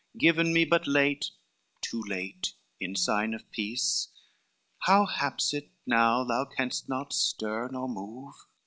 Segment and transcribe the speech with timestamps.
[0.17, 1.29] Given me but late,
[1.79, 4.07] too late, in sign of peace,
[4.79, 8.33] How haps it now thou canst not stir nor move?